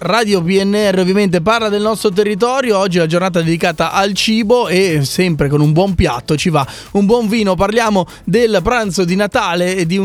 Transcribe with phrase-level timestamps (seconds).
[0.00, 5.00] Radio PNR ovviamente parla del nostro territorio, oggi è la giornata dedicata al cibo e
[5.02, 9.74] sempre con un buon piatto ci va un buon vino, parliamo del pranzo di Natale
[9.74, 10.00] e di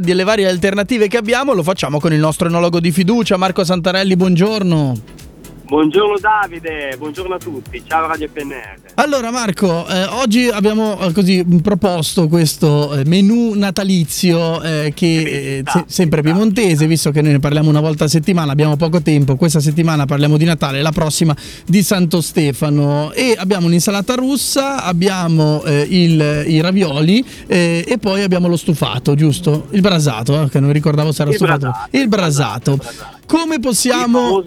[0.00, 4.16] delle varie alternative che abbiamo, lo facciamo con il nostro enologo di fiducia Marco Santarelli,
[4.16, 5.25] buongiorno.
[5.66, 8.92] Buongiorno Davide, buongiorno a tutti, ciao Radio PNR.
[8.94, 15.68] Allora Marco, eh, oggi abbiamo eh, così proposto questo eh, menù natalizio eh, che è
[15.68, 19.34] se- sempre piemontese, visto che noi ne parliamo una volta a settimana, abbiamo poco tempo,
[19.34, 21.34] questa settimana parliamo di Natale, la prossima
[21.66, 28.22] di Santo Stefano e abbiamo un'insalata russa, abbiamo eh, il, i ravioli eh, e poi
[28.22, 29.66] abbiamo lo stufato, giusto?
[29.70, 31.58] Il brasato, che non ricordavo se era il stufato.
[31.58, 32.70] Brasato, il brasato.
[32.70, 33.15] Il brasato.
[33.26, 34.40] Come possiamo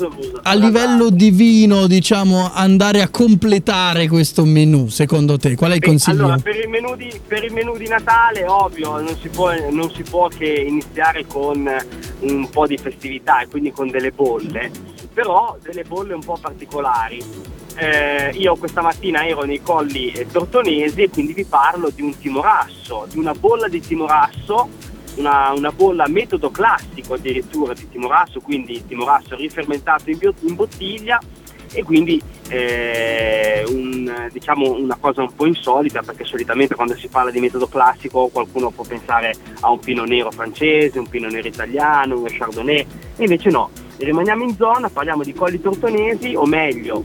[0.44, 5.56] a livello di vino, diciamo, andare a completare questo menù, secondo te?
[5.56, 6.24] Qual è il consiglio?
[6.24, 7.12] Allora, per il menù di,
[7.78, 11.70] di Natale, ovvio, non si, può, non si può che iniziare con
[12.22, 14.72] un po' di festività e quindi con delle bolle,
[15.14, 17.22] però delle bolle un po' particolari.
[17.76, 23.08] Eh, io questa mattina ero nei colli tortonesi e quindi vi parlo di un timorasso,
[23.10, 24.70] di una bolla di timorasso
[25.16, 31.20] una, una, bolla metodo classico addirittura di timorasso, quindi timorasso rifermentato in, bio, in bottiglia
[31.72, 37.30] e quindi eh, un, diciamo una cosa un po' insolita perché solitamente quando si parla
[37.30, 42.18] di metodo classico qualcuno può pensare a un pino nero francese, un pino nero italiano,
[42.18, 42.86] un chardonnay
[43.18, 47.04] e invece no, rimaniamo in zona, parliamo di colli tortonesi o meglio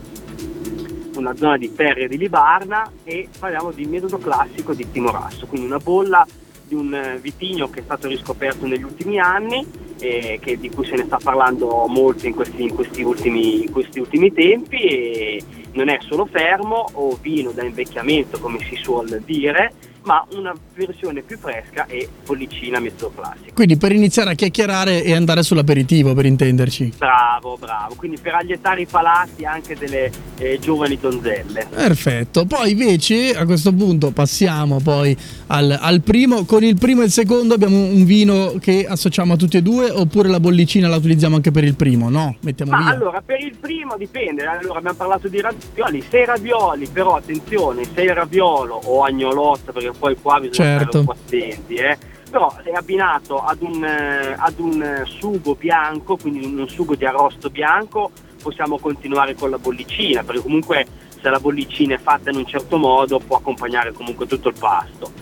[1.16, 5.78] una zona di terre di Libarna e parliamo di metodo classico di timorasso, quindi una
[5.78, 6.26] bolla
[6.74, 9.64] di un eh, vitigno che è stato riscoperto negli ultimi anni
[10.00, 13.70] e che, di cui se ne sta parlando molto in questi, in questi, ultimi, in
[13.70, 19.22] questi ultimi tempi e non è solo fermo o vino da invecchiamento come si suol
[19.24, 19.72] dire
[20.04, 23.52] ma una versione più fresca e bollicina mezzo classico.
[23.54, 26.94] Quindi per iniziare a chiacchierare e andare sull'aperitivo, per intenderci.
[26.98, 27.94] Bravo, bravo.
[27.94, 31.66] Quindi per alliettare i palati anche delle eh, giovani donzelle.
[31.70, 32.44] Perfetto.
[32.44, 35.16] Poi invece a questo punto passiamo poi
[35.48, 36.44] al, al, primo.
[36.44, 39.90] Con il primo e il secondo abbiamo un vino che associamo a tutti e due
[39.90, 42.36] oppure la bollicina la utilizziamo anche per il primo, no?
[42.40, 42.90] Mettiamo Ma via.
[42.90, 44.44] allora, per il primo dipende.
[44.44, 46.04] Allora abbiamo parlato di ravioli.
[46.08, 50.84] Se i ravioli, però attenzione, se il raviolo o agnolotta, perché poi qua bisogna certo.
[50.84, 51.98] stare un po' attenti, eh?
[52.34, 57.48] però è abbinato ad un, eh, ad un sugo bianco, quindi un sugo di arrosto
[57.48, 58.10] bianco,
[58.42, 60.84] possiamo continuare con la bollicina, perché comunque
[61.20, 65.12] se la bollicina è fatta in un certo modo può accompagnare comunque tutto il pasto.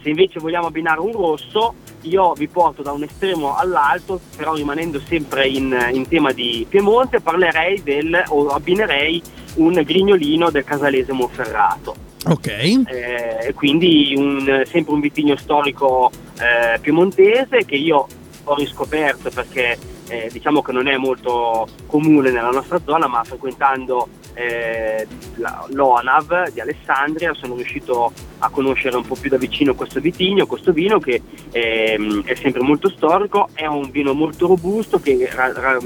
[0.00, 5.00] Se invece vogliamo abbinare un rosso, io vi porto da un estremo all'altro, però rimanendo
[5.00, 9.20] sempre in, in tema di Piemonte, parlerei del, o abbinerei
[9.56, 12.48] un grignolino del casalese Monferrato Ok.
[12.48, 18.06] Eh, quindi un, sempre un vitigno storico eh, piemontese che io
[18.44, 24.08] ho riscoperto perché eh, diciamo che non è molto comune nella nostra zona, ma frequentando
[24.34, 25.06] eh,
[25.68, 30.72] l'ONAV di Alessandria sono riuscito a conoscere un po' più da vicino questo vitigno, questo
[30.72, 35.78] vino che ehm, è sempre molto storico, è un vino molto robusto che ra- ra-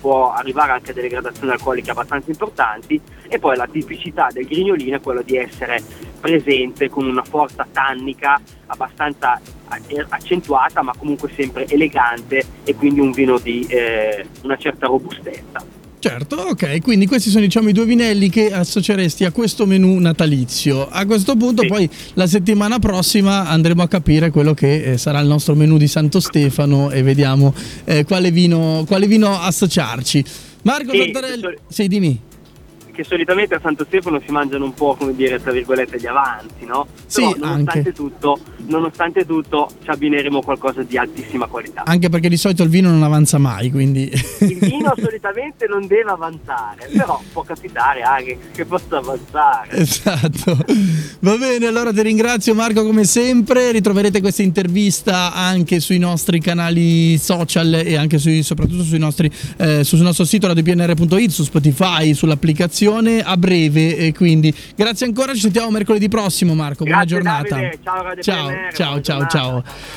[0.00, 4.96] può arrivare anche a delle gradazioni alcoliche abbastanza importanti e poi la tipicità del grignolino
[4.96, 5.82] è quello di essere
[6.20, 9.40] presente con una forza tannica abbastanza
[10.08, 15.77] accentuata ma comunque sempre elegante e quindi un vino di eh, una certa robustezza.
[16.00, 20.88] Certo, ok, quindi questi sono diciamo i due vinelli che associeresti a questo menù natalizio.
[20.88, 21.68] A questo punto sì.
[21.68, 25.88] poi la settimana prossima andremo a capire quello che eh, sarà il nostro menù di
[25.88, 27.52] Santo Stefano e vediamo
[27.84, 30.24] eh, quale, vino, quale, vino, associarci.
[30.62, 32.20] Marco Santarelli, sì, dimmi
[32.98, 36.64] che solitamente a Santo Stefano si mangiano un po', come dire, tra virgolette, gli avanzi,
[36.64, 36.88] no?
[37.06, 41.84] Sì, Però, nonostante tutto, nonostante tutto ci abbineremo qualcosa di altissima qualità.
[41.84, 44.10] Anche perché di solito il vino non avanza mai, quindi...
[44.40, 49.68] Il vino solitamente non deve avanzare, però può capitare anche che possa avanzare.
[49.76, 50.58] Esatto.
[51.20, 57.16] Va bene, allora ti ringrazio Marco come sempre, ritroverete questa intervista anche sui nostri canali
[57.16, 62.86] social e anche sui, soprattutto sui nostri, eh, sul nostro sito radiopnr.it, su Spotify, sull'applicazione
[62.88, 63.96] trasmissione a breve.
[63.96, 66.84] E quindi grazie ancora, ci sentiamo mercoledì prossimo, Marco.
[66.84, 67.54] Buona grazie, giornata.
[67.54, 67.78] Davide.
[67.82, 69.64] Ciao, ciao, ciao, ciao, ciao.